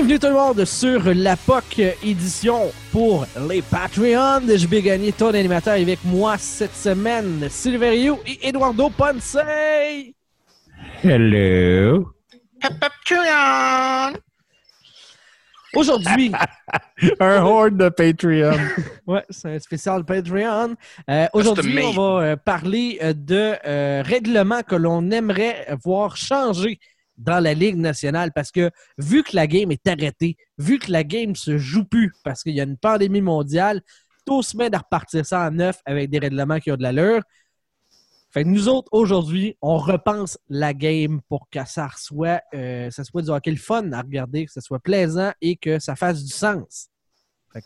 [0.00, 4.40] Bienvenue tout le monde sur la POC édition pour les Patreons.
[4.48, 9.36] Je vais gagner ton animateur avec moi cette semaine, Silverio et Eduardo Ponce.
[11.04, 12.14] Hello.
[12.62, 14.18] Patreon!
[15.74, 16.32] Aujourd'hui,
[17.20, 18.56] Un horde de Patreon.
[19.06, 20.76] ouais, c'est un spécial Patreon.
[21.10, 26.80] Euh, Aujourd'hui, on va euh, parler euh, de euh, règlements que l'on aimerait voir changer
[27.20, 31.04] dans la Ligue nationale parce que vu que la game est arrêtée, vu que la
[31.04, 33.82] game se joue plus parce qu'il y a une pandémie mondiale,
[34.26, 37.22] tout se met à repartir ça en neuf avec des règlements qui ont de l'allure.
[38.30, 43.02] Fait que nous autres, aujourd'hui, on repense la game pour que ça soit, euh, ça
[43.04, 46.24] soit du hockey le fun à regarder, que ça soit plaisant et que ça fasse
[46.24, 46.88] du sens.
[47.52, 47.64] Fait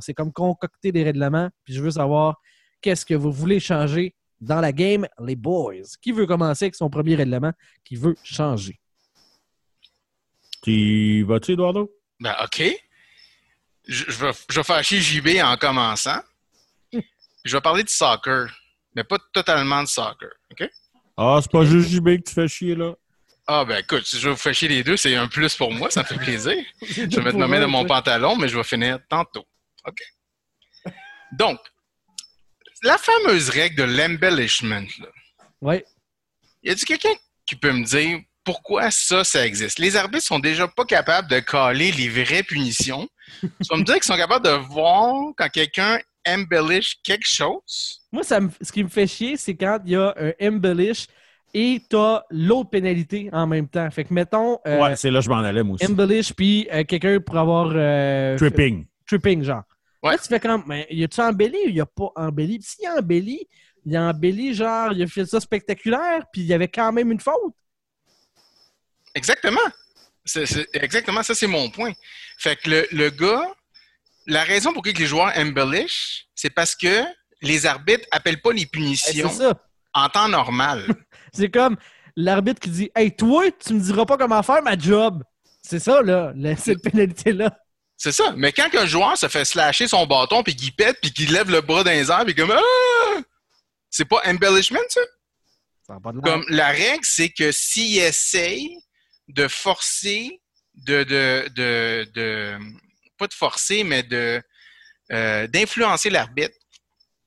[0.00, 2.40] s'est comme concocté des règlements, puis je veux savoir
[2.80, 5.82] qu'est-ce que vous voulez changer dans la game, les boys.
[6.00, 7.52] Qui veut commencer avec son premier règlement
[7.82, 8.78] qui veut changer?
[10.64, 11.90] Tu vas-tu, Eduardo?
[12.20, 12.62] Ben, OK.
[13.86, 16.20] Je, je vais, je vais faire chier JB en commençant.
[17.44, 18.48] Je vais parler de soccer,
[18.94, 20.30] mais pas totalement de soccer.
[20.50, 20.68] OK?
[21.18, 22.94] Ah, c'est pas juste JB que tu fais chier, là.
[23.46, 25.70] Ah, ben écoute, si je vais vous faire chier les deux, c'est un plus pour
[25.70, 26.56] moi, ça me fait plaisir.
[26.80, 29.44] Je vais mettre ma main dans mon pantalon, mais je vais finir tantôt.
[29.86, 29.98] OK?
[31.32, 31.60] Donc,
[32.82, 35.08] la fameuse règle de l'embellishment, là.
[35.60, 35.84] Ouais.
[36.62, 39.78] Y a-t-il quelqu'un qui peut me dire pourquoi ça, ça existe?
[39.78, 43.08] Les arbitres sont déjà pas capables de caler les vraies punitions.
[43.40, 48.00] tu vas me dire qu'ils sont capables de voir quand quelqu'un embellish quelque chose?
[48.12, 51.06] Moi, ça me- ce qui me fait chier, c'est quand il y a un embellish
[51.52, 53.88] et t'as l'autre pénalité en même temps.
[53.90, 55.86] Fait que mettons euh, ouais, c'est là que je m'en allais, moi aussi.
[55.86, 58.82] embellish puis euh, quelqu'un pour avoir euh, Tripping.
[58.84, 59.62] fait- tripping genre.
[60.02, 60.12] Ouais.
[60.12, 62.58] Là, tu fais comme, mais y a-tu embelli ou y a pas embelli?
[62.58, 63.46] Puis s'il y a embelli,
[63.86, 67.10] il a embelli genre, il a fait ça spectaculaire, puis il y avait quand même
[67.10, 67.54] une faute.
[69.14, 69.60] Exactement.
[70.24, 71.92] C'est, c'est- exactement, ça, c'est mon point.
[72.38, 73.46] Fait que le, le gars,
[74.26, 77.04] la raison pour laquelle les joueurs embellish, c'est parce que
[77.42, 79.30] les arbitres appellent pas les punitions
[79.92, 80.86] en temps normal.
[81.34, 81.76] C'est comme
[82.16, 85.22] l'arbitre qui dit, hey, toi, tu me diras pas comment faire ma job.
[85.62, 87.50] C'est ça, là, la- cette pénalité-là.
[87.96, 88.32] C'est ça.
[88.36, 91.50] Mais quand un joueur se fait slasher son bâton, puis qu'il pète, puis qu'il lève
[91.50, 93.20] le bras dans les airs, puis comme Ah!
[93.90, 95.00] C'est pas embellishment, ça?
[95.86, 96.24] Ça a pas de l'air.
[96.24, 98.78] Comme la règle, c'est que s'il essaye
[99.28, 100.40] de forcer,
[100.74, 102.58] de, de, de, de-
[103.18, 104.42] pas de forcer, mais de
[105.12, 106.54] euh, d'influencer l'arbitre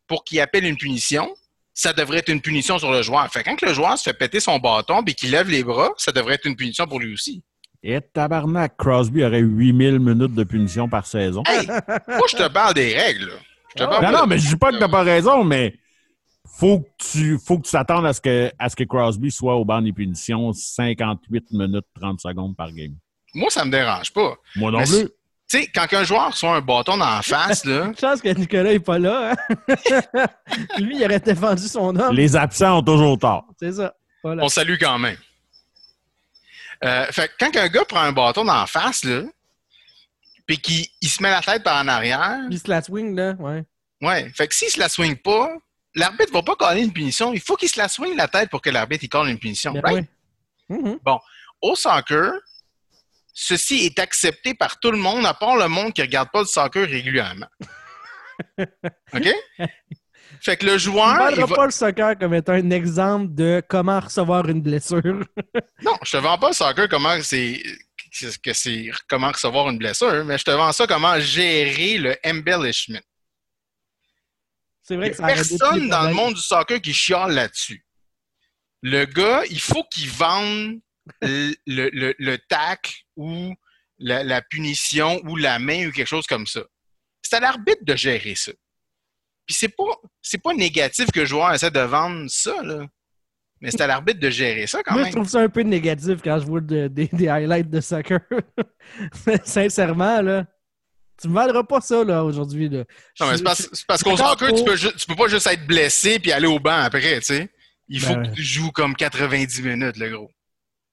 [0.07, 1.33] pour qu'il appelle une punition,
[1.73, 3.31] ça devrait être une punition sur le joueur.
[3.31, 5.91] Fait que quand le joueur se fait péter son bâton et qu'il lève les bras,
[5.97, 7.43] ça devrait être une punition pour lui aussi.
[7.83, 11.43] Et tabarnak, Crosby aurait 8000 minutes de punition par saison.
[11.47, 13.27] Hey, moi, je te parle des règles.
[13.27, 13.33] là.
[13.69, 15.75] Je te Ah, parle non, non, mais je dis pas que t'as pas raison, mais
[16.55, 19.55] faut que tu faut que tu t'attendes à ce que à ce que Crosby soit
[19.55, 22.95] au banc des punitions 58 minutes 30 secondes par game.
[23.33, 24.35] Moi, ça me dérange pas.
[24.55, 25.09] Moi non Mais plus.
[25.49, 28.27] Tu sais, quand un joueur reçoit un bâton dans la face, là, Une chance que
[28.29, 29.31] Nicolas est pas là.
[29.33, 29.57] hein.
[30.77, 32.13] Lui, il aurait défendu son homme.
[32.13, 33.45] Les absents ont toujours tort.
[33.57, 33.93] C'est ça.
[34.23, 34.43] Voilà.
[34.43, 35.15] on salue quand même.
[36.83, 39.23] Euh, fait que quand un gars prend un bâton dans la face, là,
[40.45, 43.33] puis qu'il il se met la tête par en arrière, Puis se la swing, là,
[43.39, 43.63] ouais.
[44.01, 45.49] ouais, fait que s'il se la swing pas,
[45.97, 47.33] l'arbitre va pas coller une punition.
[47.33, 49.73] Il faut qu'il se la swing la tête pour que l'arbitre il colle une punition.
[49.73, 50.07] Ben right?
[50.69, 50.77] ouais.
[50.77, 50.99] Mhm.
[51.61, 52.33] Au soccer,
[53.33, 56.45] ceci est accepté par tout le monde, à part le monde qui regarde pas le
[56.45, 57.47] soccer régulièrement.
[59.13, 59.27] OK?
[60.41, 63.33] Fait que le joueur, ne il parlera va- pas le soccer comme étant un exemple
[63.33, 65.01] de comment recevoir une blessure.
[65.81, 67.61] Non, je te vends pas le soccer comment c'est
[68.43, 72.99] que c'est comment recevoir une blessure, mais je te vends ça comment gérer le embellishment.
[74.87, 77.83] C'est vrai que ça personne dans le monde du soccer qui chiale là-dessus.
[78.83, 80.79] Le gars, il faut qu'il vende
[81.21, 83.53] le, le, le- le tacle ou
[83.97, 86.61] la, la punition ou la main ou quelque chose comme ça.
[87.21, 88.51] C'est à l'arbitre de gérer ça.
[89.45, 89.83] Puis c'est pas
[90.21, 92.85] c'est pas négatif que le joueur essaie de vendre ça, là.
[93.59, 95.15] Mais c'est à l'arbitre de gérer ça quand Moi, je même.
[95.15, 98.19] trouve ça un peu négatif quand je vois de- des- des highlights de soccer.
[99.43, 100.45] Sincèrement, là.
[101.21, 102.69] Tu me vendras pas ça, là, aujourd'hui.
[102.69, 102.83] Là.
[103.19, 105.47] Non, mais c'est parce, c'est parce qu'au soccer, tu pour- peux, tu peux pas juste
[105.47, 107.49] être blessé puis aller au banc après, tu sais.
[107.87, 110.29] Il faut Ben- que tu joues comme 90 minutes, le gros.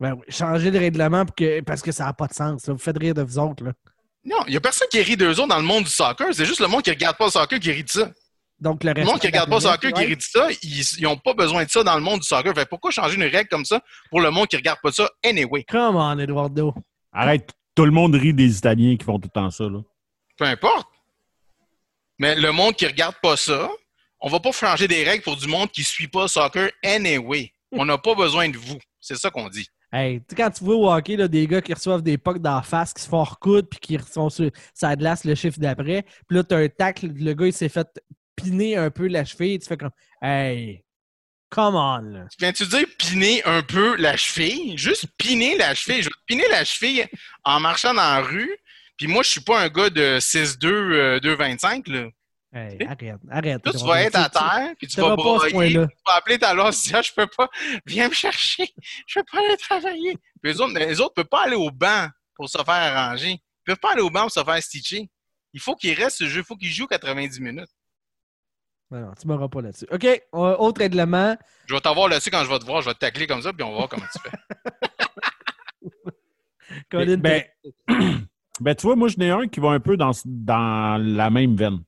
[0.00, 2.66] Ben oui, changer de règlement pour que- parce que ça n'a pas de sens.
[2.66, 2.72] là.
[2.72, 3.64] Vous faites rire de vous autres.
[3.64, 3.72] Là.
[4.24, 6.28] Non, il y a personne qui rit d'eux autres dans le monde du soccer.
[6.32, 8.10] C'est juste le monde qui regarde pas le soccer qui rit de ça.
[8.60, 11.16] Donc, le, Le monde qui regarde pas le soccer qui rit de ça, ils n'ont
[11.16, 12.54] pas besoin de ça dans le monde du soccer.
[12.54, 15.08] Fait que pourquoi changer une règle comme ça pour le monde qui regarde pas ça
[15.24, 15.64] anyway?
[15.68, 16.72] Come on, Eduardo.
[17.12, 19.64] Arrête, tout le monde rit des Italiens qui font tout le temps ça.
[19.64, 19.80] Là.
[20.36, 20.88] Peu importe.
[22.18, 23.70] Mais le monde qui regarde pas ça,
[24.20, 27.52] on va pas changer des règles pour du monde qui suit pas le soccer anyway.
[27.72, 28.78] On n'a pas besoin de vous.
[29.00, 29.68] C'est ça qu'on dit.
[29.92, 32.40] Hey, tu sais, quand tu vois au hockey là, des gars qui reçoivent des pucks
[32.40, 36.02] d'en face, qui se font recoudre, puis qui sont sur ça glace le chiffre d'après,
[36.26, 37.86] puis là, tu as un tacle, le gars, il s'est fait
[38.34, 40.84] piner un peu la cheville, tu fais comme Hey,
[41.48, 42.00] come on!
[42.00, 42.26] Là.
[42.40, 44.76] Viens-tu dire piner un peu la cheville?
[44.76, 46.02] Juste piner la cheville.
[46.02, 47.06] Je vais piner la cheville
[47.44, 48.56] en marchant dans la rue.
[48.96, 52.08] Puis moi, je suis pas un gars de 6'2", euh, 2'25", là.
[52.52, 53.62] Hey, arrête, arrête.
[53.62, 56.54] Toi, tu vas va- être à terre, puis tu vas broyer, tu vas appeler ta
[56.54, 57.48] loge, tu dis, ah, je peux pas,
[57.84, 58.72] viens me chercher,
[59.08, 60.12] je peux pas aller travailler.
[60.40, 63.32] Puis les autres, les autres peuvent pas aller au banc pour se faire arranger.
[63.32, 65.10] Ils peuvent pas aller au banc pour se faire stitcher.
[65.52, 67.70] Il faut qu'ils restent ce jeu, il faut qu'ils jouent 90 minutes.
[68.92, 69.86] Non, non, tu m'auras pas là-dessus.
[69.90, 71.36] OK, euh, autre règlement.
[71.66, 73.52] Je vais t'avoir là-dessus quand je vais te voir, je vais te tacler comme ça,
[73.52, 74.30] puis on va voir comment tu fais.
[76.90, 77.42] Colin, Ben,
[78.60, 81.56] ben, tu vois, moi, je n'ai un qui va un peu dans, dans la même
[81.56, 81.82] veine.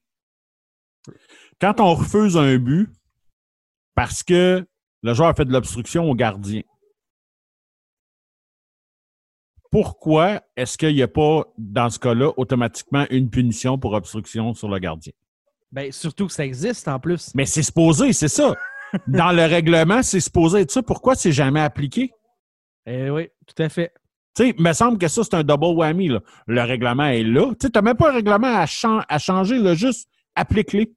[1.60, 2.90] Quand on refuse un but
[3.94, 4.66] parce que
[5.02, 6.62] le joueur a fait de l'obstruction au gardien,
[9.70, 14.68] pourquoi est-ce qu'il n'y a pas, dans ce cas-là, automatiquement une punition pour obstruction sur
[14.68, 15.12] le gardien?
[15.72, 17.32] ben, surtout que ça existe en plus.
[17.34, 18.54] Mais c'est supposé, c'est ça.
[19.06, 20.82] Dans le règlement, c'est supposé être ça.
[20.82, 22.12] Pourquoi c'est jamais appliqué?
[22.86, 23.92] Eh oui, tout à fait.
[24.36, 26.10] Tu sais, il me semble que ça, c'est un double whammy.
[26.46, 27.52] Le règlement est là.
[27.58, 28.66] Tu n'as même pas un règlement à,
[29.08, 30.92] à changer, juste applique-les.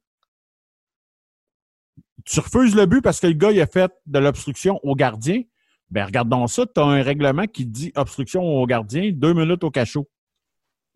[2.26, 5.42] Tu refuses le but parce que le gars il a fait de l'obstruction au gardien.
[5.90, 6.66] Ben, regardons ça.
[6.66, 10.06] Tu as un règlement qui dit obstruction au gardien, deux minutes au cachot.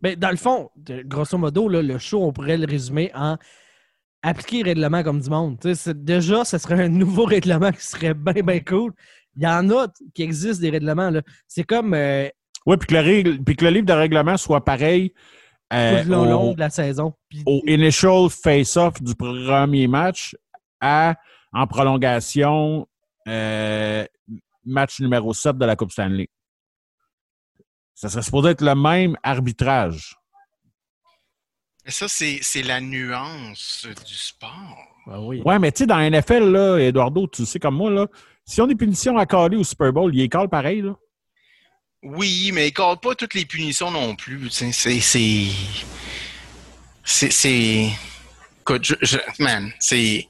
[0.02, 0.70] Ben, dans le fond,
[1.06, 3.38] grosso modo, le show, on pourrait le résumer en
[4.24, 5.58] appliquer le règlement comme du monde.
[5.58, 8.92] Déjà, ce serait un nouveau règlement qui serait bien, bien cool.
[9.36, 11.10] Il y en a qui existent des règlements.
[11.10, 11.22] là.
[11.48, 12.28] C'est comme euh,
[12.66, 15.12] Oui, puis que, le règle- puis que le livre de règlement soit pareil
[15.72, 17.14] euh, tout le long, au- long de la saison.
[17.46, 20.36] Au initial face-off du premier match
[20.80, 21.14] à
[21.52, 22.86] en prolongation
[23.28, 24.04] euh,
[24.64, 26.28] match numéro 7 de la Coupe Stanley.
[27.94, 30.16] Ça serait supposé être le même arbitrage.
[31.84, 34.78] Mais ça, c'est c'est la nuance du sport.
[35.06, 35.42] Ah oui.
[35.44, 38.06] Ouais, mais tu sais, dans la NFL, là, Eduardo, tu sais comme moi, là,
[38.46, 40.94] si on des punitions à caler au Super Bowl, il call pareil, là.
[42.02, 44.50] Oui, mais ils ne pas toutes les punitions non plus.
[44.50, 44.72] C'est.
[44.72, 45.00] C'est.
[45.00, 45.48] C'est.
[48.82, 50.28] je, je- man, c'est.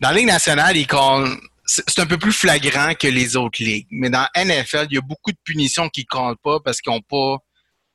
[0.00, 1.36] Dans la Ligue nationale, ils callent.
[1.64, 3.86] C'est un peu plus flagrant que les autres ligues.
[3.90, 6.92] Mais dans NFL, il y a beaucoup de punitions qui ne callent pas parce qu'ils
[6.92, 7.36] ne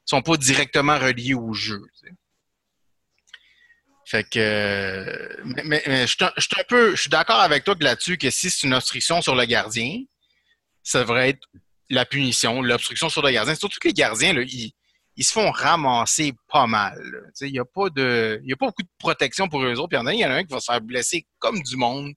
[0.05, 1.81] sont pas directement reliés au jeu.
[2.01, 2.13] tu.
[4.09, 4.39] Fait que.
[4.39, 5.27] euh,
[5.65, 6.95] Mais, je suis un- peu.
[6.95, 10.00] Je suis d'accord avec toi que là-dessus que si c'est une obstruction sur le gardien,
[10.83, 11.45] ça devrait être
[11.89, 13.54] la punition, l'obstruction sur le gardien.
[13.56, 14.71] Surtout que les gardiens, là, ils,
[15.18, 17.01] ils se font ramasser pas mal.
[17.42, 19.89] Il n'y a, pas de- il y a pas beaucoup de protection pour eux autres.
[19.89, 20.80] Puis il y en a un, il y en a un qui va se faire
[20.81, 22.13] blesser comme du monde.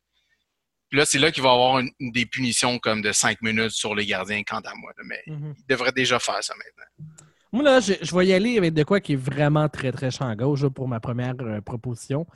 [0.91, 3.95] Puis là, c'est là qu'il va avoir une- des punitions comme de 5 minutes sur
[3.95, 4.93] les gardiens, quant à moi.
[4.97, 5.05] là.
[5.07, 5.55] Mais Mhm.
[5.59, 7.30] il devrait déjà faire ça maintenant.
[7.53, 10.33] Moi, là, je, vais y aller avec de quoi qui est vraiment très, très champ
[10.37, 12.27] gauche pour ma première euh, proposition.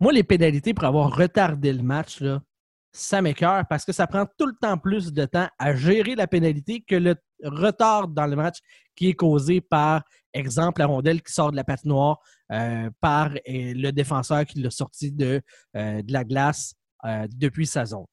[0.00, 2.40] Moi, les pénalités pour avoir retardé le match, là,
[2.92, 6.26] ça m'écœure parce que ça prend tout le temps plus de temps à gérer la
[6.26, 8.58] pénalité que le retard dans le match
[8.96, 10.02] qui est causé par,
[10.32, 12.18] exemple, la rondelle qui sort de la patinoire,
[12.50, 15.40] euh, par euh, le défenseur qui l'a sorti de,
[15.76, 16.74] euh, de la glace
[17.28, 18.06] depuis sa zone.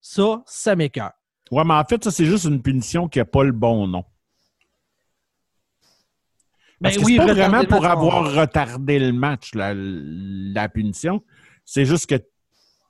[0.00, 1.12] Ça, ça m'écœure.
[1.50, 4.02] Ouais, mais en fait, ça, c'est juste une punition qui n'a pas le bon nom.
[6.82, 11.22] Parce Ben que oui, pas vraiment pour match, avoir retardé le match, la, la punition.
[11.64, 12.16] C'est juste que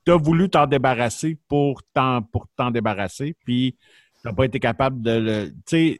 [0.05, 3.77] tu as voulu t'en débarrasser pour t'en, pour t'en débarrasser, puis
[4.23, 5.51] tu n'as pas été capable de le.
[5.51, 5.99] Tu sais.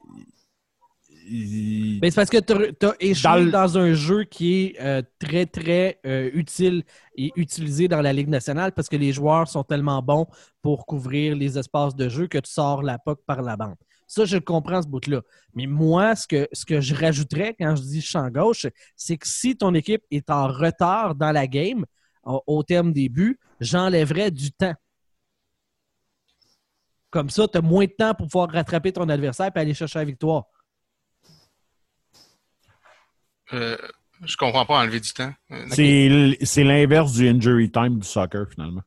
[1.29, 5.45] il- Ben, c'est parce que tu as échoué Dans un jeu qui est euh, très,
[5.45, 6.83] très euh, utile
[7.15, 10.25] et utilisé dans la Ligue nationale parce que les joueurs sont tellement bons
[10.61, 13.75] pour couvrir les espaces de jeu que tu sors la POC par la bande.
[14.13, 15.21] Ça, je le comprends, ce bout-là.
[15.55, 19.27] Mais moi, ce que, ce que je rajouterais quand je dis champ gauche, c'est que
[19.27, 21.83] si ton équipe est en retard dans la game,
[22.23, 24.75] au, au terme des buts, j'enlèverais du temps.
[27.09, 29.97] Comme ça, tu as moins de temps pour pouvoir rattraper ton adversaire et aller chercher
[29.97, 30.43] la victoire.
[33.53, 33.77] Euh,
[34.23, 35.33] je comprends pas enlever du temps.
[35.51, 38.83] Euh, C'est, l'inverse du injury time du soccer, finalement.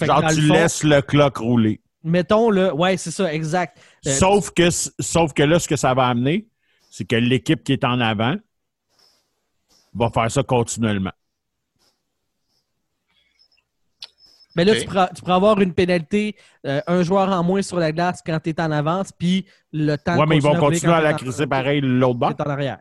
[0.00, 1.80] Genre, tu fond- laisses le clock rouler.
[2.04, 3.78] Mettons, là, ouais, c'est ça, exact.
[4.06, 6.46] Euh, Sauf que, sauf que là, ce que ça va amener,
[6.90, 8.36] c'est que l'équipe qui est en avant
[9.94, 11.12] va faire ça continuellement.
[14.56, 17.78] Mais là, tu, pourras, tu pourras avoir une pénalité, euh, un joueur en moins sur
[17.78, 20.16] la glace quand tu es en avance, puis le temps.
[20.16, 22.34] Ouais, mais ils vont continue continuer à la crisser pareil l'autre bord.
[22.38, 22.78] en arrière.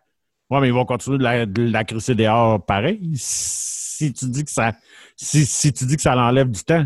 [0.49, 3.13] Ouais, mais ils vont continuer de la, de la crisser dehors pareil.
[3.15, 4.73] Si tu dis que ça,
[5.15, 6.85] si, si tu dis que ça l'enlève du temps.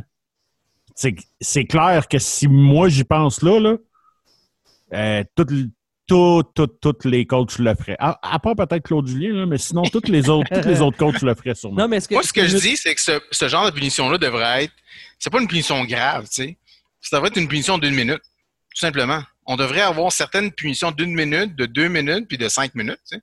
[0.97, 3.77] C'est c'est clair que si moi j'y pense là, là
[4.93, 5.51] euh, toutes,
[6.07, 7.97] toutes, toutes, toutes les coachs le feraient.
[7.99, 10.97] À, à part peut-être Claude Julien, là, mais sinon, toutes les autres, toutes les autres
[10.97, 11.81] coachs le feraient sûrement.
[11.81, 13.71] Non, mais ce que, Moi, ce que je dis, c'est que ce, ce genre de
[13.71, 14.73] punition-là devrait être.
[15.19, 16.57] C'est pas une punition grave, tu sais.
[17.01, 18.21] Ça devrait être une punition d'une minute,
[18.73, 19.21] tout simplement.
[19.45, 23.17] On devrait avoir certaines punitions d'une minute, de deux minutes, puis de cinq minutes, tu
[23.17, 23.21] sais.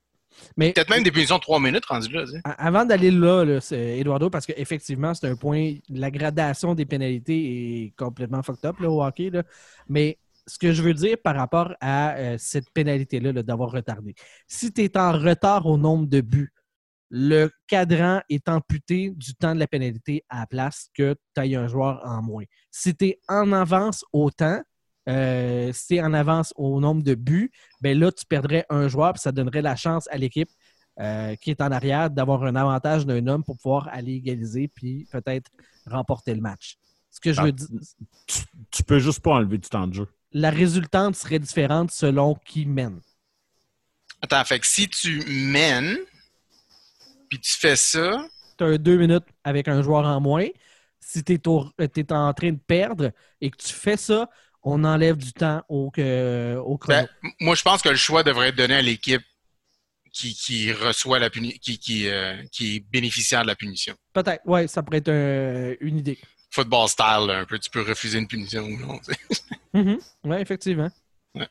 [0.56, 4.46] Mais Peut-être même des punitions de trois minutes rendues là, avant d'aller là, Eduardo, parce
[4.46, 9.30] qu'effectivement, c'est un point, la gradation des pénalités est complètement fucked up là, au hockey.
[9.30, 9.42] Là.
[9.88, 14.14] Mais ce que je veux dire par rapport à euh, cette pénalité-là là, d'avoir retardé,
[14.46, 16.52] si tu es en retard au nombre de buts,
[17.10, 21.54] le cadran est amputé du temps de la pénalité à la place que tu ailles
[21.54, 22.44] un joueur en moins.
[22.70, 24.60] Si tu es en avance au temps,
[25.08, 28.88] euh, si tu es en avance au nombre de buts, ben là, tu perdrais un
[28.88, 30.48] joueur, puis ça donnerait la chance à l'équipe
[31.00, 35.06] euh, qui est en arrière d'avoir un avantage d'un homme pour pouvoir aller égaliser puis
[35.10, 35.50] peut-être
[35.86, 36.76] remporter le match.
[37.10, 37.44] Ce que je Ah.
[37.44, 37.66] veux dire,
[38.26, 38.38] Tu,
[38.70, 40.08] tu peux juste pas enlever du temps de jeu.
[40.32, 43.00] la résultante serait différente selon qui mène.
[44.22, 45.96] Attends, fait que si tu mènes,
[47.28, 50.46] puis tu fais ça, Tu as deux minutes avec un joueur en moins.
[51.00, 54.30] Si tu es, en train de perdre et que tu fais ça,
[54.64, 57.00] on enlève du temps au, que- au chrono.
[57.02, 57.08] Ben,
[57.40, 59.22] moi, je pense que le choix devrait être donné à l'équipe
[60.12, 63.94] qui, qui reçoit la puni qui, qui, euh, qui est bénéficiaire de la punition.
[64.12, 66.18] Peut-être, oui, ça pourrait être un- une idée.
[66.50, 67.58] Football style, là, un peu.
[67.58, 68.98] Tu peux refuser une punition ou non.
[68.98, 69.38] tu sais.
[70.24, 70.88] Oui, effectivement.
[71.34, 71.48] Ouais.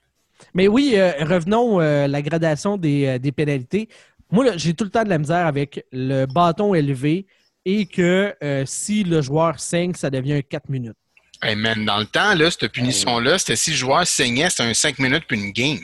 [0.54, 3.90] Mais oui, euh, revenons à la gradation des, euh, des pénalités.
[4.32, 7.28] Moi, j'ai tout le temps de la misère avec le bâton élevé
[7.66, 10.96] et que euh, si le joueur saigne, ça devient 4 minutes.
[11.44, 14.74] Hey man, dans le temps, là, cette punition-là, c'était si le joueur saignait, c'était un
[14.74, 15.80] 5 minutes puis une game.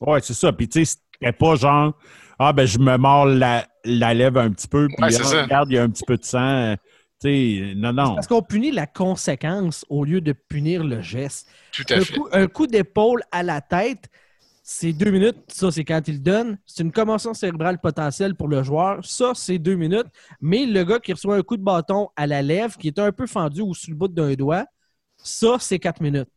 [0.00, 0.52] Ouais, c'est ça.
[0.52, 1.92] Puis tu sais, c'était pas genre
[2.38, 5.70] Ah ben je me mords la, la lèvre un petit peu, puis Ouais, ah, regarde,
[5.70, 6.40] il y a un petit peu de sang.
[6.72, 6.76] euh,
[7.22, 7.28] Tu
[7.68, 8.14] sais, non, non.
[8.14, 11.48] Parce qu'on punit la conséquence au lieu de punir le geste.
[11.72, 12.14] Tout à Un fait.
[12.14, 14.08] coup, un coup d'épaule à la tête,
[14.62, 15.36] c'est deux minutes.
[15.48, 16.58] Ça, c'est quand il donne.
[16.66, 19.04] C'est une commotion cérébrale potentielle pour le joueur.
[19.04, 20.06] Ça, c'est deux minutes.
[20.40, 23.10] Mais le gars qui reçoit un coup de bâton à la lèvre, qui est un
[23.12, 24.64] peu fendu ou sur le bout d'un doigt,
[25.16, 26.28] ça, c'est quatre minutes.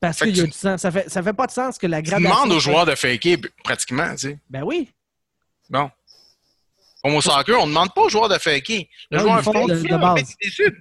[0.00, 0.76] Parce qu'il y a tu- du sang.
[0.76, 2.28] Ça fait, ça fait pas de sens que la Tu gradation...
[2.44, 4.38] demandes aux joueurs de faker pratiquement, tu sais.
[4.50, 4.90] Ben oui.
[5.70, 5.90] Bon.
[7.02, 8.86] Comme au soccer, on ne demande pas aux joueurs de faker.
[9.10, 10.34] Le Non, joueur font de- de l'arbitre base.
[10.42, 10.74] décide.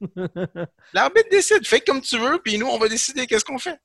[0.94, 1.66] L'arbitre décide.
[1.66, 3.78] Fais comme tu veux, puis nous, on va décider qu'est-ce qu'on fait.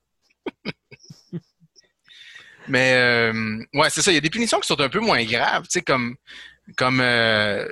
[2.68, 4.10] Mais, euh, ouais, c'est ça.
[4.10, 6.16] Il y a des punitions qui sont un peu moins graves, tu sais, comme,
[6.76, 7.66] comme euh,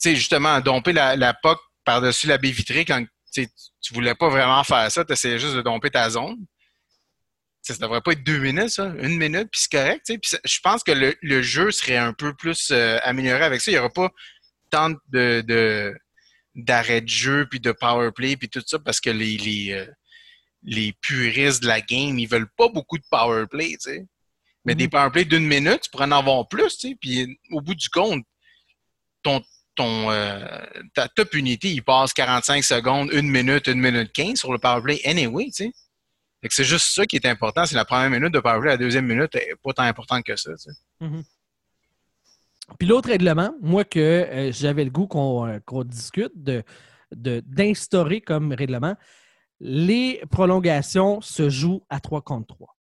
[0.00, 4.28] tu sais, justement, domper la, la POC par-dessus la baie vitrée quand tu voulais pas
[4.28, 6.36] vraiment faire ça, tu essayais juste de domper ta zone.
[6.36, 8.92] Tu sais, ça devrait pas être deux minutes, ça.
[8.98, 10.12] Une minute, puis c'est correct.
[10.44, 13.70] je pense que le, le jeu serait un peu plus euh, amélioré avec ça.
[13.70, 14.10] Il n'y aura pas
[14.70, 15.94] tant de, de
[16.54, 19.86] d'arrêt de jeu, puis de power play, puis tout ça, parce que les, les, euh,
[20.62, 24.06] les puristes de la game, ils veulent pas beaucoup de power play, tu sais.
[24.64, 24.78] Mais Mhm.
[24.78, 26.94] des power play d'une minute, tu pourrais en avoir plus, tu sais.
[27.00, 28.24] Puis au bout du compte,
[29.22, 29.42] ton,
[29.74, 30.46] ton, euh,
[30.94, 34.80] ta top unité, il passe 45 secondes, une minute, une minute 15 sur le power
[34.82, 35.72] play anyway, tu sais.
[36.42, 38.70] Fait que c'est juste ça qui est important, c'est la première minute de power play,
[38.70, 41.06] la deuxième minute est pas tant importante que ça, tu sais.
[42.78, 46.62] Puis l'autre règlement, moi que euh, j'avais le goût qu'on euh, discute de
[47.14, 48.96] de- d'instaurer comme règlement,
[49.60, 52.73] les prolongations se jouent à 3 contre 3.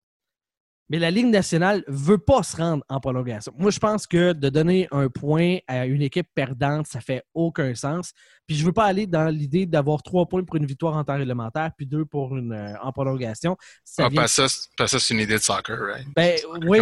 [0.91, 3.53] Mais la Ligue nationale ne veut pas se rendre en prolongation.
[3.57, 7.73] Moi, je pense que de donner un point à une équipe perdante, ça fait aucun
[7.75, 8.11] sens.
[8.45, 11.05] Puis je ne veux pas aller dans l'idée d'avoir trois points pour une victoire en
[11.05, 13.55] temps réglementaire, puis deux pour une euh, en prolongation.
[13.85, 16.05] Ça Ah, vient parce que ça, parce ça, c'est une idée de soccer, right?
[16.13, 16.79] ben oui,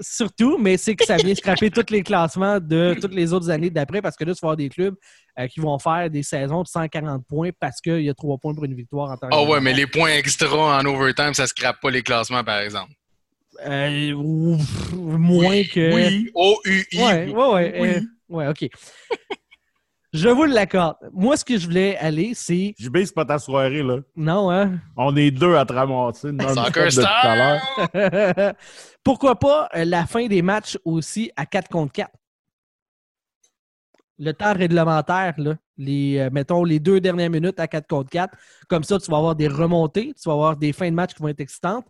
[0.00, 3.70] surtout, mais c'est que ça vient scraper tous les classements de toutes les autres années
[3.70, 4.94] d'après parce que là, tu vas avoir des clubs
[5.40, 8.54] euh, qui vont faire des saisons de 140 points parce qu'il y a trois points
[8.54, 9.62] pour une victoire en temps Ah ouais, réglementaire.
[9.62, 12.92] mais les points extra en overtime, ça scrape pas les classements, par exemple.
[13.66, 15.94] Euh, ouf, moins que.
[15.94, 16.96] Oui, O-U-I.
[17.02, 17.78] Ouais, ouais, ouais.
[17.80, 17.88] Oui.
[17.88, 18.68] euh, ouais, OK.
[20.12, 20.96] je vous l'accorde.
[21.12, 22.74] Moi, ce que je voulais aller, c'est.
[22.78, 23.98] JB, c'est pas ta soirée, là.
[24.16, 24.78] Non, hein?
[24.96, 27.62] On est deux à te ramasser non-stop Soccer de tout à l'heure.
[27.88, 28.54] star!
[29.04, 32.10] Pourquoi pas euh, la fin des matchs aussi à 4 contre 4?
[34.20, 38.34] Le temps réglementaire, là, les, euh, mettons les deux dernières minutes à 4 contre 4.
[38.68, 41.22] Comme ça, tu vas avoir des remontées, tu vas avoir des fins de match qui
[41.22, 41.86] vont être excitantes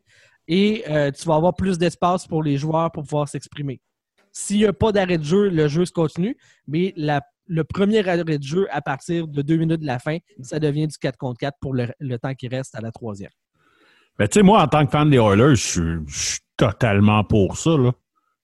[0.48, 3.80] et euh, tu vas avoir plus d'espace pour les joueurs pour pouvoir s'exprimer.
[4.32, 6.36] S'il n'y a pas d'arrêt de jeu, le jeu se continue,
[6.66, 10.18] mais la- le premier arrêt de jeu à partir de deux minutes de la fin,
[10.42, 13.30] ça devient du 4 contre 4 pour le, le temps qui reste à la troisième.
[14.18, 17.70] Ben, tu sais, moi, en tant que fan des Oilers, je suis- totalement pour ça,
[17.76, 17.92] là.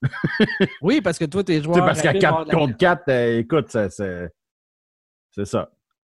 [0.82, 1.84] Oui, parce que toi, tes Tu sais, joueurs.
[1.84, 4.30] parce qu'à rapides vont 4 avoir de la- contre 4, euh, écoute, c'est
[5.32, 5.70] c'est ça.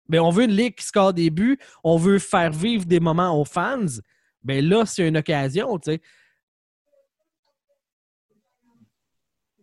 [0.09, 3.41] Mais on veut une ligue qui score des buts, on veut faire vivre des moments
[3.41, 3.87] aux fans.
[4.45, 6.01] Ben là, c'est une occasion, tu sais.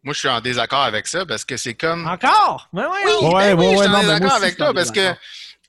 [0.03, 2.07] Moi, je suis en désaccord avec ça parce que c'est comme.
[2.07, 2.69] Encore?
[2.71, 4.74] Ben ouais, Oui, ben oui, ouais, je suis ouais, en non, mais désaccord avec toi
[4.74, 5.13] parce que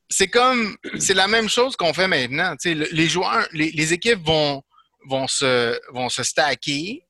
[0.09, 2.53] c'est comme c'est la même chose qu'on fait maintenant.
[2.57, 4.63] Tu sais, le- les joueurs, les, les équipes vont
[5.07, 7.05] vont se vont se stacker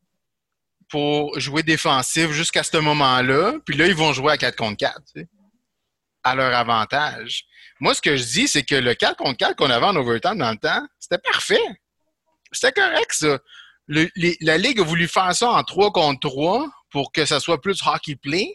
[0.89, 4.97] pour jouer défensif jusqu'à ce moment-là, puis là ils vont jouer à 4 contre 4
[5.15, 5.29] tu sais,
[6.25, 7.45] à leur avantage.
[7.81, 10.37] Moi, ce que je dis, c'est que le 4 contre 4 qu'on avait en overtime
[10.39, 11.61] dans le temps, c'était parfait.
[12.53, 13.39] C'était correct, ça.
[13.87, 17.41] Le- les- la Ligue a voulu faire ça en 3 contre 3 pour que ça
[17.41, 18.55] soit plus hockey play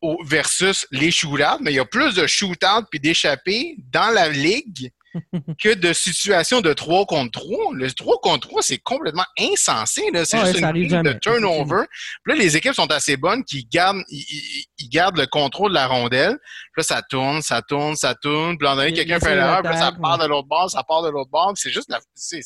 [0.00, 4.28] au- versus les shootouts, mais il y a plus de shootouts puis d'échappées dans la
[4.28, 4.90] ligue
[5.62, 7.72] que de situations de 3 contre 3.
[7.74, 10.02] Le 3 contre 3, c'est complètement insensé.
[10.24, 11.84] C'est Ouais, juste une de turnover.
[12.24, 15.86] Puis là, les équipes sont assez bonnes qu'ils gardent, ils, gardent le contrôle de la
[15.86, 16.36] rondelle.
[16.72, 18.58] Puis là, ça tourne, ça tourne, ça tourne.
[18.58, 21.10] Puis là, quelqu'un fait l'erreur, puis là, ça part de l'autre bord, ça part de
[21.10, 21.52] l'autre bord.
[21.54, 22.00] C'est juste la...
[22.14, 22.40] C'est,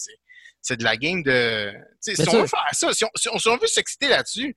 [0.60, 1.72] c'est, de la game de...
[2.00, 4.56] Si on ça- veut faire ça, si on, si on- si on veut s'exciter là-dessus,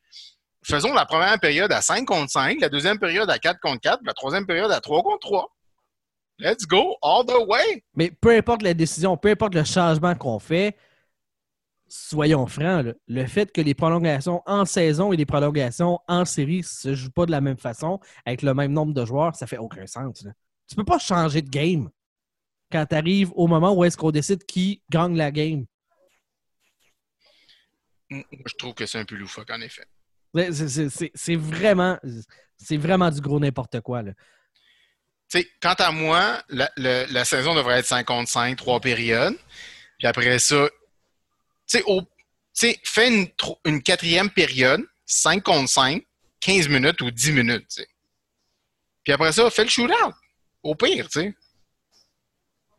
[0.63, 3.97] faisons la première période à 5 contre 5, la deuxième période à 4 contre 4,
[3.99, 5.55] puis la troisième période à 3 contre 3.
[6.39, 7.83] Let's go, all the way!
[7.95, 10.75] Mais peu importe la décision, peu importe le changement qu'on fait,
[11.87, 16.59] soyons francs, là, le fait que les prolongations en saison et les prolongations en série
[16.59, 19.45] ne se jouent pas de la même façon, avec le même nombre de joueurs, ça
[19.45, 20.23] fait aucun sens.
[20.23, 20.31] là.
[20.67, 21.89] Tu peux pas changer de game
[22.71, 25.65] quand tu arrives au moment où est-ce qu'on décide qui gagne la game.
[28.11, 29.85] Moi, Je trouve que c'est un peu loufoque, en effet.
[31.15, 31.97] C'est- vraiment,
[32.57, 34.01] c'est vraiment du gros n'importe quoi.
[34.01, 34.11] Là.
[35.29, 39.35] Tu sais, quant à moi, la, saison devrait être 5 contre 5, 3 périodes.
[39.97, 40.69] Puis après ça,
[41.67, 42.07] tu sais, au- tu
[42.53, 43.07] sais, fais
[43.65, 46.03] une, quatrième période, 5 contre 5,
[46.41, 47.81] 15 minutes ou 10 minutes.
[49.03, 50.13] Puis après ça, fais le shootout.
[50.63, 51.35] Au pire, tu sais.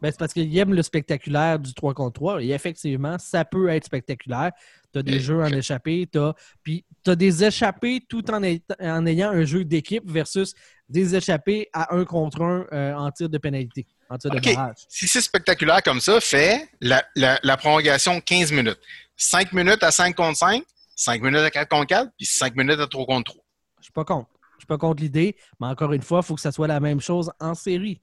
[0.00, 2.42] Ben, c'est parce qu'il aime le spectaculaire du 3 contre 3.
[2.42, 4.50] Et effectivement, ça peut être spectaculaire.
[4.92, 8.42] Tu as des Mais- jeux en échappée, t'as- puis tu as des échappées tout en,
[8.42, 10.54] ay- en ayant un jeu d'équipe versus
[10.88, 14.76] des échappées à un contre un euh, en tir de pénalité, en tir de barrage.
[14.88, 18.78] Si c'est spectaculaire comme ça, fais la, la- la prolongation 15 minutes.
[19.16, 20.62] 5 minutes à 5 contre 5,
[20.94, 23.44] 5 minutes à 4 contre 4, puis 5 minutes à 3 contre 3.
[23.78, 24.28] Je suis pas contre.
[24.58, 26.78] Je suis pas contre l'idée, mais encore une fois, il faut que ça soit la
[26.80, 28.00] même chose en série.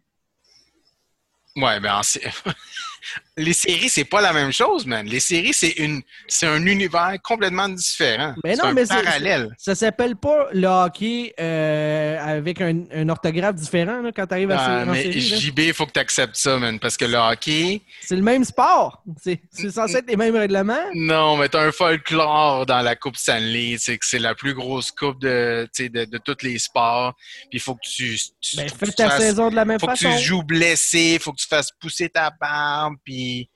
[1.56, 2.22] Ouais, ben en sé-
[3.38, 5.06] les séries, c'est pas la même chose, man.
[5.06, 8.36] Les séries, c'est une c'est un univers complètement différent.
[8.44, 9.50] Mais non, un mais c'est- parallèle.
[9.58, 14.52] Ça s'appelle pas le hockey euh, avec un, un orthographe différent là, quand tu arrives
[14.52, 15.22] à Ah, mais série.
[15.22, 18.44] JB, il faut que tu acceptes ça, man, parce que le hockey, C'est le même
[18.44, 19.04] sport.
[19.22, 19.40] C'est
[19.72, 20.76] censé être les mêmes règlements.
[20.96, 24.92] non, mais t'as un folklore dans la Coupe Stanley, c'est que c'est la plus grosse
[24.92, 27.14] coupe de, de, de tous les sports.
[27.50, 29.66] Puis il faut que tu, tu, Ben, faut que fais ta fasses- saison de la
[29.66, 30.16] même faut que façon.
[30.18, 33.50] tu joues blessé, faut que tu fasses pousser ta barbe, puis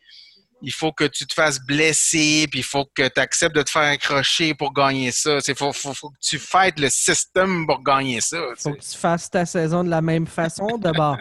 [0.63, 3.69] il faut que tu te fasses blesser, puis il faut que tu acceptes de te
[3.69, 5.39] faire accrocher pour gagner ça.
[5.45, 8.37] Il faut, faut, faut que tu fêtes le système pour gagner ça.
[8.55, 8.69] sais.
[8.69, 11.17] Faut que tu fasses ta saison de la même façon d'abord.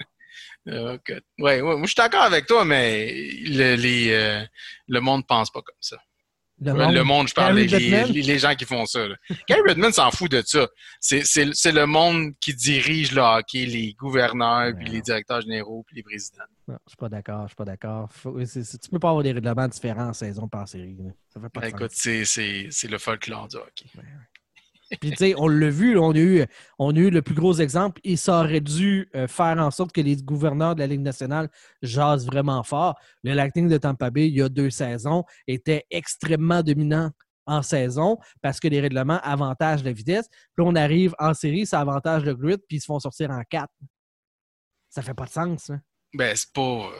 [0.68, 1.12] Euh, ok.
[1.40, 3.12] ouais, moi je suis d'accord avec toi, mais
[3.44, 4.44] le, les, euh,
[4.86, 5.96] le monde pense pas comme ça.
[6.64, 6.94] Le monde.
[6.94, 9.08] Le monde, je parle, les, les, gens qui font ça.
[9.08, 9.14] là.
[9.48, 10.68] Gary Bettman s'en fout de ça.
[11.00, 11.22] C'est-
[11.72, 16.44] le monde qui dirige le hockey, les gouverneurs, puis les directeurs généraux, puis les présidents.
[16.68, 18.08] Non, je suis pas d'accord, je suis pas d'accord.
[18.22, 20.96] Tu peux pas avoir des règlements différents en saison par série.
[21.32, 23.86] Ça fait pas de Ben, Écoute, c'est c'est- c'est le folklore du hockey.
[25.00, 26.46] Puis tu sais, on l'a vu, on a, eu,
[27.10, 30.74] le plus gros exemple et ça aurait dû euh, faire en sorte que les gouverneurs
[30.74, 31.48] de la Ligue nationale
[31.82, 32.98] jasent vraiment fort.
[33.22, 37.10] Le Lightning de Tampa Bay, il y a deux saisons, était extrêmement dominant
[37.46, 40.28] en saison parce que les règlements avantagent la vitesse.
[40.54, 43.42] Puis on arrive en série, ça avantage le grid, puis ils se font sortir en
[43.48, 43.72] quatre.
[44.90, 45.70] Ça fait pas de sens.
[46.14, 46.60] Ben, c'est pas.
[46.60, 46.90] euh,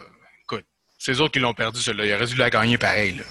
[0.43, 0.65] écoute,
[0.99, 2.07] c'est eux autres qui l'ont perdu, celui-là.
[2.07, 3.17] Il aurait dû la gagner pareil.
[3.17, 3.25] Là.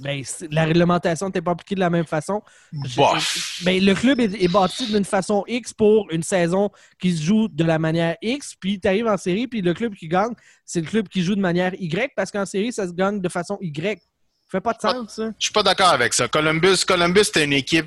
[0.00, 2.40] Ben, c'est- la réglementation n'était pas appliquée de la même façon.
[2.72, 3.64] Je-!
[3.64, 7.48] Ben, le club est, est bâti d'une façon X pour une saison qui se joue
[7.48, 10.32] de la manière X, puis tu arrives en série, puis le club qui gagne,
[10.64, 13.28] c'est le club qui joue de manière Y, parce qu'en série, ça se gagne de
[13.28, 13.98] façon Y.
[14.00, 15.30] Ça fait pas de sens, ça.
[15.38, 16.28] Je suis pas d'accord avec ça.
[16.28, 17.86] Columbus, Columbus, c'était une équipe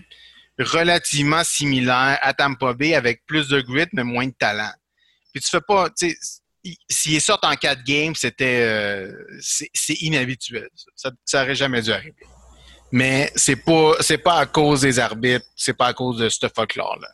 [0.59, 4.71] relativement similaire à Tampa Bay avec plus de grit, mais moins de talent.
[5.33, 5.89] Puis tu fais pas.
[5.89, 6.40] tu sais, i-
[6.89, 8.61] S'ils sortent en quatre games, c'était.
[8.61, 10.69] euh, c'est inhabituel.
[10.75, 12.15] Ça, ça, ça aurait jamais dû arriver.
[12.91, 16.47] Mais c'est pas, c'est pas à cause des arbitres, c'est pas à cause de ce
[16.53, 17.07] folklore-là.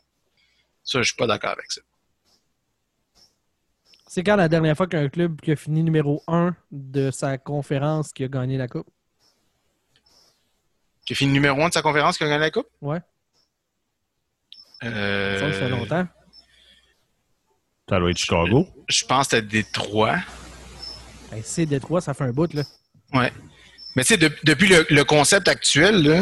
[0.84, 1.82] Ça, je suis pas d'accord avec ça.
[4.08, 8.12] C'est quand la dernière fois qu'un club qui a fini numéro 1 de sa conférence
[8.14, 8.88] qui a gagné la Coupe?
[11.06, 12.68] Qui a fini numéro un de sa conférence qui a gagné la Coupe?
[12.82, 13.00] Ouais,
[14.84, 16.08] Euh, ça, ça fait longtemps.
[17.90, 18.68] Ça doit être Chicago?
[18.90, 20.18] Je pense que c'était Détroit.
[21.32, 22.64] Ben, c'est Détroit, ça fait un bout, là.
[23.14, 23.32] Ouais.
[23.96, 26.22] Mais tu sais, de- depuis le, le concept actuel, là,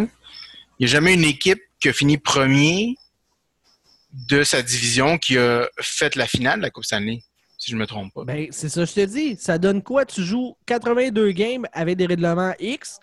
[0.79, 2.95] il n'y a jamais une équipe qui a fini premier
[4.29, 7.21] de sa division qui a fait la finale de la Coupe Stanley,
[7.57, 8.23] si je ne me trompe pas.
[8.23, 9.35] Ben, c'est ça, je te dis.
[9.37, 10.05] Ça donne quoi?
[10.05, 12.99] Tu joues 82 games avec des règlements X,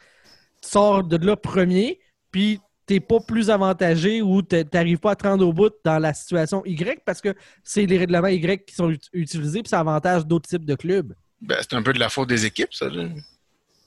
[0.63, 5.27] tu sors de là premier, puis t'es pas plus avantagé ou t'arrives pas à te
[5.27, 8.91] rendre au bout dans la situation Y parce que c'est les règlements Y qui sont
[8.91, 11.15] ut- utilisés, puis ça avantage d'autres types de clubs.
[11.41, 12.87] Ben, c'est un peu de la faute des équipes, ça.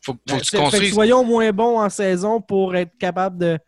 [0.02, 0.94] Faut, faut Ben, que tu construises.
[0.94, 3.60] soyons moins bons en saison pour être capable de.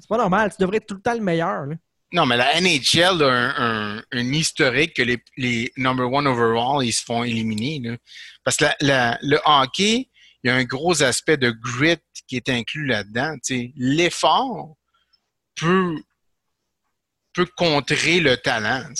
[0.00, 1.66] C'est pas normal, tu devrais être tout le temps le meilleur.
[1.66, 1.74] là.
[2.12, 6.84] Non, mais la NHL a un, un- un historique que les, les number one overall,
[6.84, 7.80] ils se font éliminer.
[7.84, 7.96] là.
[8.44, 10.08] Parce que la- la- le hockey,
[10.42, 13.36] il y a un gros aspect de grit qui est inclus là-dedans.
[13.76, 14.76] L'effort
[15.54, 15.96] peut,
[17.32, 18.92] peut contrer le talent.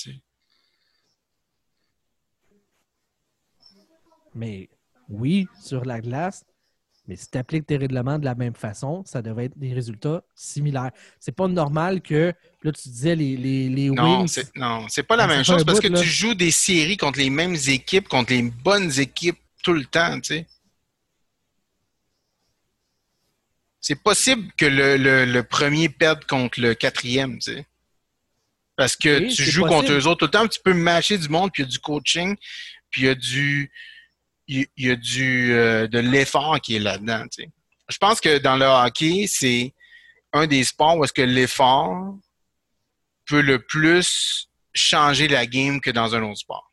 [4.35, 4.69] Mais
[5.09, 6.45] oui, sur la glace,
[7.09, 10.23] mais si tu appliques tes règlements de la même façon, ça devrait être des résultats
[10.37, 10.93] similaires.
[11.19, 15.17] C'est pas normal que, là, tu disais les, les, les Non, c'est, non, c'est pas
[15.17, 16.01] la même chose parce bout, que là.
[16.01, 20.21] tu joues des séries contre les mêmes équipes, contre les bonnes équipes tout le temps,
[20.21, 20.47] tu sais.
[23.81, 27.67] C'est possible que le, le- le premier perde contre le quatrième, tu sais.
[28.77, 31.29] Parce que Oui, tu joues contre eux autres tout le temps, tu peux mâcher du
[31.29, 32.37] monde, puis il y a du coaching,
[32.91, 33.71] puis il y a du
[34.49, 37.51] il il y a du euh, de l'effort qui est là-dedans, tu sais.
[37.89, 39.75] Je pense que dans le hockey, c'est
[40.33, 42.17] un des sports où est-ce que l'effort
[43.27, 46.73] peut le plus changer la game que dans un autre sport.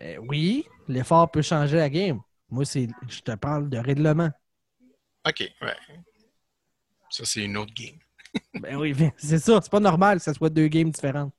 [0.00, 2.20] Euh, oui, l'effort peut changer la game.
[2.50, 4.30] Moi, c'est, je te parle de règlement.
[5.26, 5.76] OK, ouais.
[7.10, 7.98] Ça, c'est une autre game.
[8.62, 9.60] Ben oui, c'est ça.
[9.62, 11.32] C'est pas normal que ce soit deux games différentes.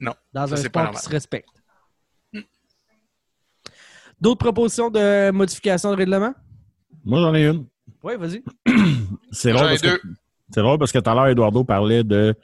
[0.00, 1.00] Non, Dans ça, un c'est pas sport normal.
[1.00, 1.48] qui se respecte.
[4.20, 6.34] D'autres propositions de modification de règlement?
[7.04, 7.66] Moi, j'en ai une.
[8.02, 8.42] Oui, vas-y.
[9.32, 10.14] C'est J'en drôle, ai parce que- deux.
[10.50, 12.34] c'est drôle parce que tout à l'heure, Eduardo parlait de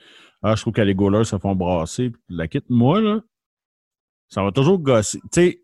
[0.43, 2.11] Ah, je trouve que les goalers se font brasser.
[2.11, 2.69] puis La quitte.
[2.69, 3.21] Moi, là,
[4.29, 5.21] ça va toujours gosser.
[5.21, 5.63] Tu sais,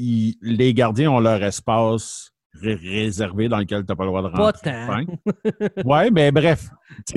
[0.00, 4.22] ils- les gardiens ont leur espace ré- réservé dans lequel tu n'as pas le droit
[4.22, 4.70] de Pas rentrer.
[4.72, 4.86] tant.
[4.86, 5.82] Fin.
[5.84, 6.68] Ouais, mais bref.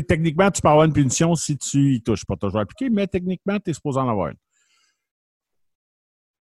[0.08, 2.26] Techniquement, tu peux avoir une punition si tu y touches.
[2.26, 4.38] Pas toujours appliqué, mais techniquement, tu es supposé en avoir une.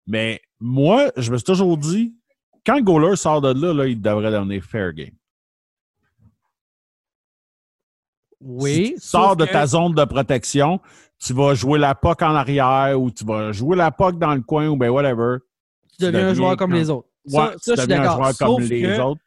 [0.06, 2.14] Mais moi, je me suis toujours dit,
[2.66, 5.14] quand le goaler sort de là, là il devrait donner fair game.
[8.40, 8.86] Oui.
[8.86, 10.80] Si tu sors de que- ta zone de protection,
[11.18, 14.40] tu vas jouer la puck en arrière ou tu vas jouer la puck dans le
[14.40, 15.38] coin ou ben whatever.
[16.00, 17.08] Tu deviens un joueur comme les autres.
[17.26, 18.16] Ça, je suis un d'accord.
[18.16, 19.20] joueur Sauf comme les que, autres.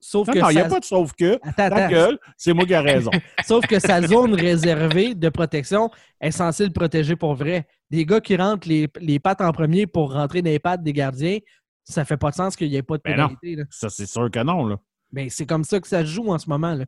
[0.00, 1.34] sauf Non, que non, il n'y a pas de sauf que.
[1.42, 3.10] Attends, Ta gueule, c'est moi qui ai raison.
[3.46, 7.66] Sauf que sa zone réservée de protection est censée le protéger pour vrai.
[7.90, 10.92] Des gars qui rentrent les, les pattes en premier pour rentrer dans les pattes des
[10.92, 11.38] gardiens,
[11.84, 13.56] ça fait pas de sens qu'il n'y ait pas de Ben pénalité.
[13.56, 13.64] là.
[13.70, 14.66] Ça, c'est sûr que non.
[14.66, 14.76] Là.
[15.12, 16.74] Ben, c'est comme ça que ça se joue en ce moment.
[16.74, 16.84] Là.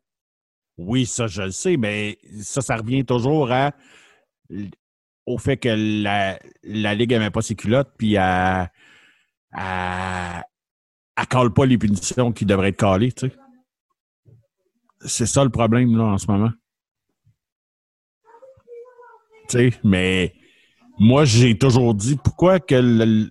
[0.79, 3.73] Oui, ça, je le sais, mais ça, ça revient toujours à,
[5.27, 5.69] au fait que
[6.03, 8.71] la, la Ligue n'aimait pas ses culottes, puis elle
[9.57, 10.45] elle-
[11.17, 13.37] elle cale pas les punitions qui devraient être calées, tu sais.
[15.01, 16.51] C'est ça le problème, là, en ce moment.
[19.49, 20.35] Tu sais, mais
[20.99, 23.25] moi, j'ai toujours dit pourquoi que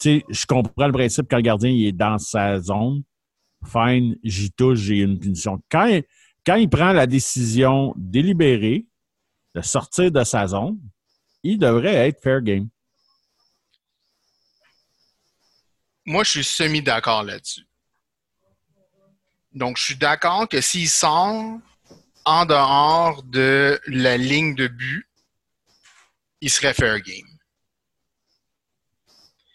[0.00, 3.02] tu sais, je comprends le principe quand le gardien il est dans sa zone.
[3.66, 5.60] Fine, j'y touche, j'ai une punition.
[5.70, 6.00] Quand
[6.46, 8.86] quand il prend la décision délibérée
[9.54, 10.78] de sortir de sa zone,
[11.42, 12.68] il devrait être fair game.
[16.06, 17.66] Moi, je suis semi-d'accord là-dessus.
[19.52, 21.58] Donc, je suis d'accord que s'il sort
[22.24, 25.06] en dehors de la ligne de but,
[26.40, 27.26] il serait fair game.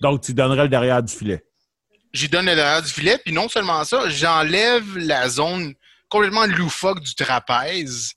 [0.02, 1.44] Donc, tu donnerais le derrière du filet.
[2.14, 5.74] J'y donne le derrière du filet, puis non seulement ça, j'enlève la zone
[6.10, 8.14] complètement loufoque du trapèze.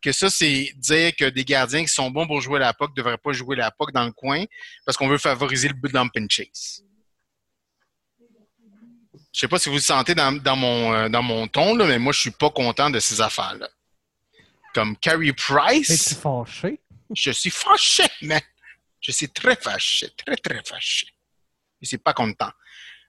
[0.00, 2.94] Que ça, c'est dire que des gardiens qui sont bons pour jouer la puck ne
[2.94, 4.44] devraient pas jouer la puck dans le coin
[4.86, 6.84] parce qu'on veut favoriser le but dump and chase.
[9.38, 11.86] Je sais pas si vous le sentez dans, dans mon, euh, dans mon ton, là,
[11.86, 13.68] mais moi, je suis pas content de ces affaires-là.
[14.74, 16.80] Comme Es-tu Price, fâché?
[17.14, 18.40] je suis fâché, man.
[19.00, 21.06] Je suis très fâché, très, très fâché.
[21.80, 22.50] Je suis pas content.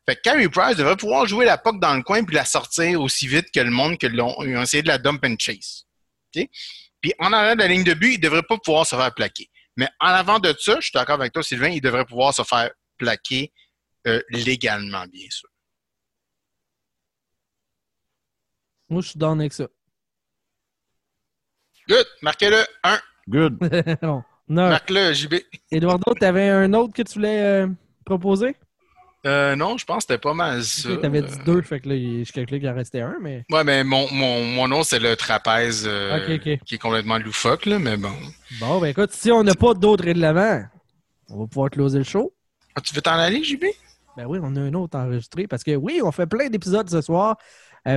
[0.07, 3.01] Fait que Carey Price devrait pouvoir jouer la puck dans le coin puis la sortir
[3.01, 5.87] aussi vite que le monde que l'ont essayé de la dump and chase.
[6.31, 9.49] Puis en arrière de la ligne de but, il devrait pas pouvoir se faire plaquer.
[9.77, 12.43] Mais en avant de ça, je suis d'accord avec toi, Sylvain, il devrait pouvoir se
[12.43, 13.51] faire plaquer
[14.05, 15.49] euh, légalement, bien sûr.
[18.89, 19.67] Moi, je suis down avec ça.
[21.87, 22.05] Good.
[22.21, 22.63] Marquez-le.
[22.83, 22.99] Un.
[23.27, 23.97] Good.
[24.01, 24.23] non.
[24.47, 24.69] Non.
[24.69, 25.35] Marque-le, JB.
[25.71, 27.67] Eduardo, t'avais un autre que tu voulais euh,
[28.03, 28.55] proposer?
[29.25, 30.91] Euh, non, je pense que c'était pas mal ça.
[30.91, 33.43] Ok, T'avais dit deux, fait que là, je calculais qu'il en restait un, mais.
[33.51, 37.79] Ouais, mais mon, mon, mon nom, c'est le trapèze euh, qui est complètement loufoque, là,
[37.79, 38.13] mais bon.
[38.59, 40.63] Bon, ben écoute, si on n'a pas d'autres règlements,
[41.29, 42.33] on va pouvoir closer le show.
[42.75, 43.65] Ah, tu veux t'en aller, JB?
[44.15, 47.01] Ben oui, on a un autre enregistré parce que oui, on fait plein d'épisodes ce
[47.01, 47.37] soir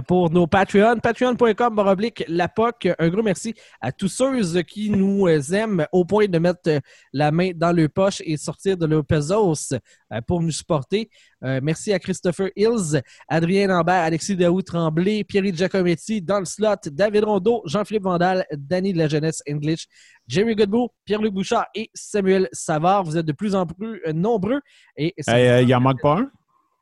[0.01, 0.99] pour nos Patreon.
[0.99, 2.89] Patreon.com baroblique la POC.
[2.99, 6.81] Un gros merci à tous ceux qui nous euh, aiment au point de mettre euh,
[7.13, 11.11] la main dans leur poche et sortir de leur pesos euh, pour nous supporter.
[11.45, 16.77] Euh, merci à Christopher Hills, Adrien Lambert, Alexis Daou Tremblay, Pierre Giacometti dans le slot,
[16.87, 19.89] David Rondeau, Jean-Philippe Vandal, Danny de la Jeunesse English,
[20.29, 23.05] Jerry Godbout, Pierre-Luc Bouchard et Samuel Savard.
[23.05, 24.61] Vous êtes de plus en plus euh, nombreux.
[24.97, 26.31] Et c'est Hey, euh, il en manque pas un?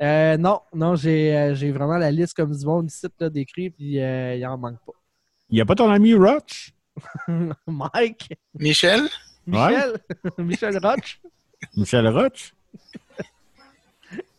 [0.02, 3.70] Euh, non, non, j'ai euh, j'ai vraiment la liste comme du monde ici là, décrit,
[3.70, 4.78] puis euh, il en manque
[5.50, 6.72] Il n'y a pas ton ami Roach?
[7.26, 7.32] pas.
[7.66, 9.08] Mike, Michel?
[9.46, 9.94] Michel,
[10.38, 11.20] Michel Roche,
[11.76, 12.52] Michel Roach?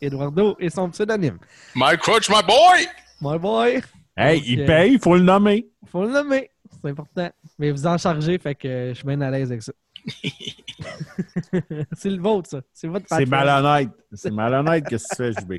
[0.01, 1.37] Eduardo et son pseudonyme.
[1.75, 2.87] Mike Roach, my boy!
[3.21, 3.81] My boy,
[4.17, 5.69] Hey, Donc, il euh, paye, il faut le nommer.
[5.87, 6.49] faut le nommer,
[6.81, 7.29] c'est important.
[7.57, 9.71] Mais vous en chargez, fait que je suis bien à l'aise avec ça.
[11.93, 12.61] c'est le vôtre, ça.
[12.73, 13.89] C'est votre C'est malhonnête.
[14.13, 15.53] C'est malhonnête que tu fais, JB.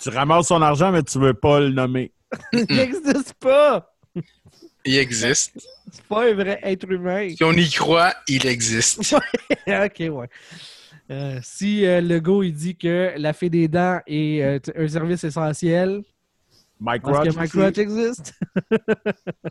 [0.00, 2.12] Tu ramasses son argent, mais tu veux pas le nommer.
[2.52, 3.94] Il n'existe pas.
[4.84, 5.52] Il existe.
[5.90, 7.28] C'est pas un vrai être humain.
[7.30, 9.00] Si on y croit, il existe.
[9.66, 10.28] ok, ouais.
[11.10, 14.88] Euh, si euh, le go il dit que la fée des dents est euh, un
[14.88, 16.02] service essentiel,
[16.80, 18.38] Mike parce que Mike existe.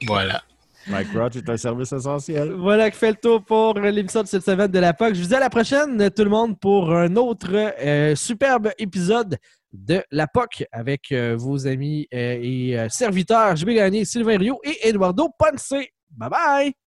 [0.06, 0.44] Voilà.
[0.90, 2.54] Mike Roach est un service essentiel.
[2.54, 5.16] Voilà qui fait le tour pour l'émission de cette semaine de la POC.
[5.16, 9.38] Je vous dis à la prochaine, tout le monde, pour un autre euh, superbe épisode
[9.74, 14.88] de la POC avec euh, vos amis euh, et serviteurs, JB Gagné, Sylvain Rio et
[14.88, 15.74] Eduardo Ponce.
[16.12, 16.87] Bye bye!